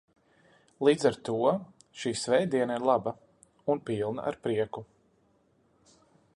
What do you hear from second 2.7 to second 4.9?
ir laba un pilna ar prieku.